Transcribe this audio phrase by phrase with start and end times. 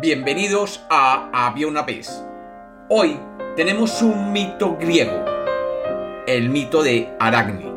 [0.00, 2.24] Bienvenidos a Había una vez.
[2.88, 3.18] Hoy
[3.56, 5.24] tenemos un mito griego,
[6.28, 7.72] el mito de Aracne.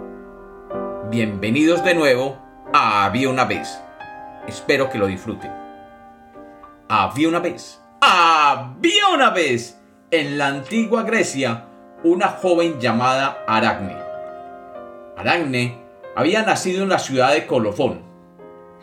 [1.09, 2.37] Bienvenidos de nuevo
[2.73, 3.81] a Había una vez.
[4.47, 5.51] Espero que lo disfruten.
[6.89, 9.81] Había una vez, había una vez
[10.11, 11.65] en la antigua Grecia
[12.03, 13.97] una joven llamada Aracne.
[15.17, 15.75] Aracne
[16.15, 18.03] había nacido en la ciudad de Colofón.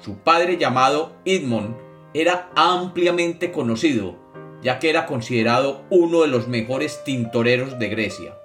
[0.01, 4.17] Su padre llamado Idmon era ampliamente conocido,
[4.63, 8.39] ya que era considerado uno de los mejores tintoreros de Grecia,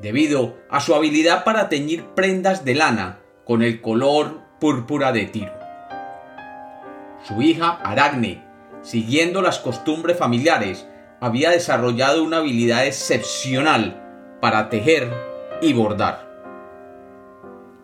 [0.00, 5.52] debido a su habilidad para teñir prendas de lana con el color púrpura de Tiro.
[7.26, 8.44] Su hija Aracne,
[8.82, 10.86] siguiendo las costumbres familiares,
[11.20, 15.10] había desarrollado una habilidad excepcional para tejer
[15.62, 16.30] y bordar.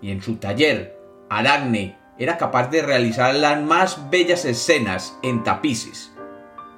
[0.03, 0.99] Y en su taller,
[1.31, 6.15] Aracne era capaz de realizar las más bellas escenas en tapices,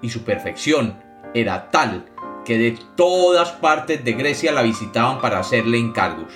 [0.01, 1.03] y su perfección
[1.35, 2.07] era tal
[2.45, 6.33] que de todas partes de Grecia la visitaban para hacerle encargos.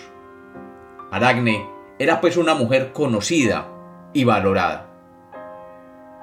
[1.13, 1.69] Aracne
[2.01, 3.69] era pues una mujer conocida
[4.13, 4.91] y valorada.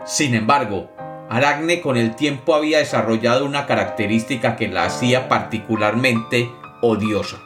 [0.04, 0.92] Sin embargo,
[1.30, 7.38] Aracne con el tiempo había desarrollado una característica que la hacía particularmente odiosa.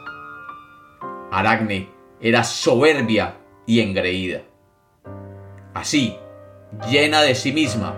[1.30, 3.36] Aracne era soberbia
[3.66, 4.42] y engreída.
[5.78, 6.18] Así,
[6.90, 7.94] llena de sí misma,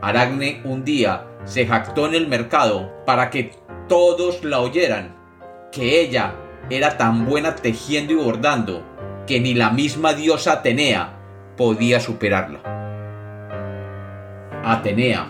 [0.00, 3.52] Aracne un día se jactó en el mercado para que
[3.86, 5.14] todos la oyeran,
[5.70, 6.32] que ella
[6.70, 8.82] era tan buena tejiendo y bordando
[9.26, 11.18] que ni la misma diosa Atenea
[11.58, 12.60] podía superarla.
[14.64, 15.28] Atenea,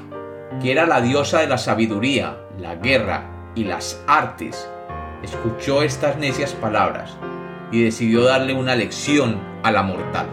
[0.62, 3.24] que era la diosa de la sabiduría, la guerra
[3.56, 4.70] y las artes,
[5.24, 7.16] escuchó estas necias palabras
[7.72, 10.28] y decidió darle una lección a la mortal.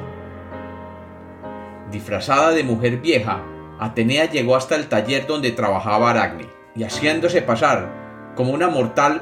[1.95, 3.41] Disfrazada de mujer vieja,
[3.79, 9.21] Atenea llegó hasta el taller donde trabajaba Aracne, y haciéndose pasar como una mortal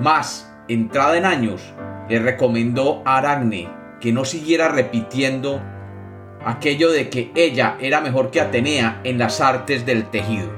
[0.00, 1.60] más entrada en años,
[2.08, 3.68] le recomendó a Aracne
[4.00, 5.60] que no siguiera repitiendo
[6.46, 10.50] aquello de que ella era mejor que Atenea en las artes del tejido.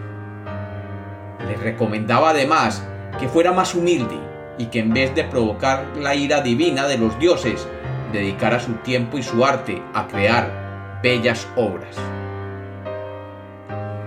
[1.48, 2.86] Le recomendaba además
[3.18, 4.20] que fuera más humilde
[4.56, 7.66] y que en vez de provocar la ira divina de los dioses,
[8.12, 10.65] dedicara su tiempo y su arte a crear
[11.06, 11.94] bellas obras.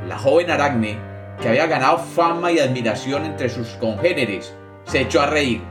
[0.06, 0.98] La joven Aracne,
[1.42, 5.62] que había ganado fama y admiración entre sus congéneres, se echó a reír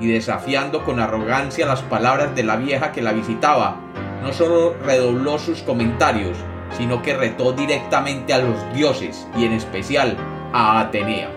[0.00, 3.74] y desafiando con arrogancia las palabras de la vieja que la visitaba,
[4.22, 6.36] no solo redobló sus comentarios,
[6.76, 10.16] sino que retó directamente a los dioses y en especial
[10.52, 11.28] a Atenea.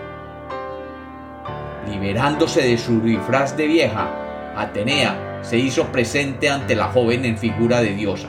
[1.90, 4.08] Liberándose de su disfraz de vieja,
[4.56, 8.28] Atenea se hizo presente ante la joven en figura de diosa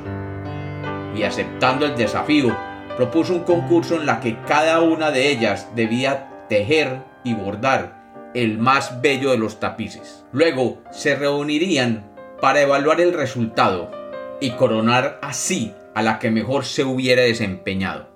[1.16, 2.56] y aceptando el desafío,
[2.96, 8.58] propuso un concurso en la que cada una de ellas debía tejer y bordar el
[8.58, 10.26] más bello de los tapices.
[10.32, 12.04] Luego se reunirían
[12.42, 13.92] para evaluar el resultado
[14.42, 18.10] y coronar así a la que mejor se hubiera desempeñado.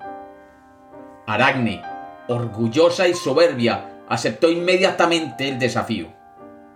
[1.25, 1.81] Aracne,
[2.28, 6.07] orgullosa y soberbia, aceptó inmediatamente el desafío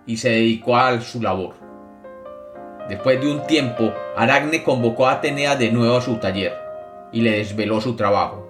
[0.06, 1.61] y se dedicó a su labor.
[2.88, 6.54] Después de un tiempo, Aracne convocó a Atenea de nuevo a su taller
[7.12, 8.48] y le desveló su trabajo.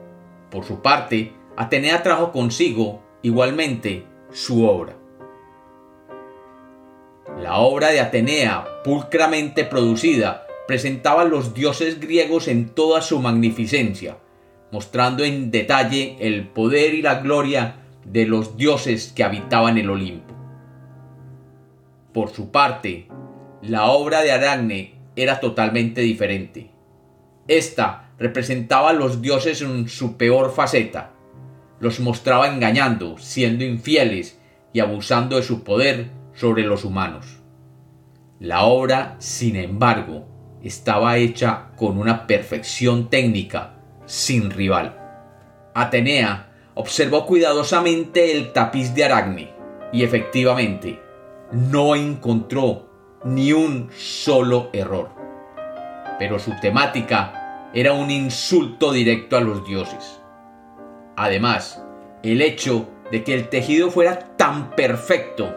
[0.51, 4.97] Por su parte, Atenea trajo consigo, igualmente, su obra.
[7.41, 14.17] La obra de Atenea, pulcramente producida, presentaba a los dioses griegos en toda su magnificencia,
[14.71, 20.35] mostrando en detalle el poder y la gloria de los dioses que habitaban el Olimpo.
[22.13, 23.09] Por su parte,
[23.63, 26.71] la obra de Aracne era totalmente diferente.
[27.47, 31.13] Esta representaba a los dioses en su peor faceta.
[31.79, 34.39] Los mostraba engañando, siendo infieles
[34.73, 37.39] y abusando de su poder sobre los humanos.
[38.41, 40.27] La obra, sin embargo,
[40.63, 43.75] estaba hecha con una perfección técnica
[44.07, 44.99] sin rival.
[45.75, 49.51] Atenea observó cuidadosamente el tapiz de Aracne
[49.93, 51.01] y efectivamente
[51.53, 52.92] no encontró
[53.25, 55.11] ni un solo error.
[56.19, 60.21] Pero su temática era un insulto directo a los dioses.
[61.17, 61.83] Además,
[62.23, 65.55] el hecho de que el tejido fuera tan perfecto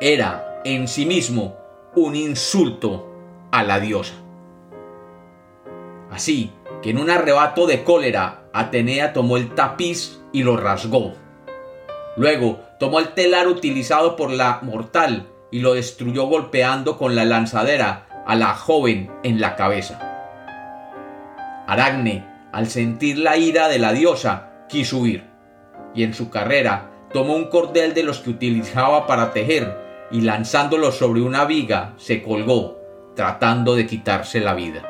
[0.00, 1.56] era en sí mismo
[1.94, 3.10] un insulto
[3.50, 4.14] a la diosa.
[6.10, 6.52] Así
[6.82, 11.14] que en un arrebato de cólera, Atenea tomó el tapiz y lo rasgó.
[12.16, 18.24] Luego tomó el telar utilizado por la mortal y lo destruyó golpeando con la lanzadera
[18.26, 20.00] a la joven en la cabeza.
[21.68, 25.22] Aracne, al sentir la ira de la diosa, quiso huir,
[25.94, 29.78] y en su carrera tomó un cordel de los que utilizaba para tejer
[30.10, 32.80] y lanzándolo sobre una viga se colgó,
[33.14, 34.82] tratando de quitarse la vida.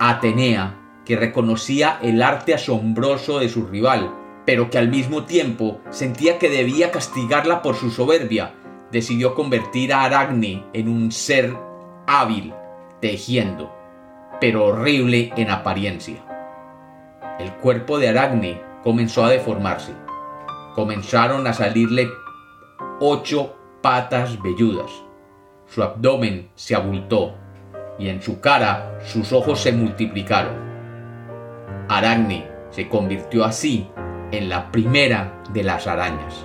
[0.00, 4.14] Atenea, que reconocía el arte asombroso de su rival,
[4.46, 8.54] pero que al mismo tiempo sentía que debía castigarla por su soberbia,
[8.92, 11.54] decidió convertir a Aracne en un ser
[12.06, 12.54] hábil,
[13.00, 13.74] tejiendo,
[14.40, 16.22] pero horrible en apariencia.
[17.40, 19.92] El cuerpo de Aracne comenzó a deformarse.
[20.74, 22.08] Comenzaron a salirle
[23.00, 24.90] ocho patas velludas.
[25.66, 27.34] Su abdomen se abultó
[27.98, 30.54] y en su cara sus ojos se multiplicaron.
[31.88, 33.88] Aracne se convirtió así
[34.32, 36.44] en la primera de las arañas.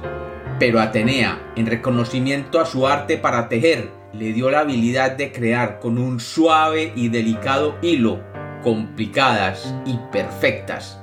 [0.60, 5.80] Pero Atenea, en reconocimiento a su arte para tejer, le dio la habilidad de crear
[5.80, 8.20] con un suave y delicado hilo
[8.62, 11.02] complicadas y perfectas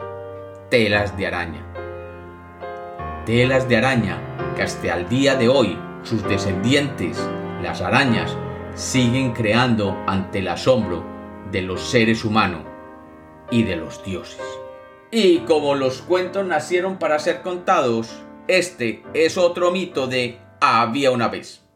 [0.70, 1.64] telas de araña.
[3.24, 4.20] Telas de araña
[4.54, 7.18] que hasta el día de hoy sus descendientes,
[7.62, 8.36] las arañas,
[8.74, 11.04] siguen creando ante el asombro
[11.50, 12.62] de los seres humanos
[13.50, 14.57] y de los dioses.
[15.10, 18.10] Y como los cuentos nacieron para ser contados,
[18.46, 21.67] este es otro mito de había una vez.